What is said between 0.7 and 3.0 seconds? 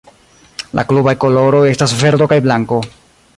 La klubaj koloroj estas verdo kaj blanko.